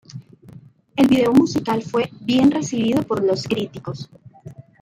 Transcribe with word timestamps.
El 0.95 1.05
video 1.07 1.31
musical 1.31 1.83
fue 1.83 2.09
bien 2.21 2.49
recibido 2.49 3.03
por 3.03 3.23
los 3.23 3.43
críticos. 3.43 4.09